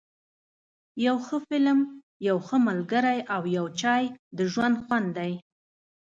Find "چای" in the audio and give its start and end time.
3.81-4.03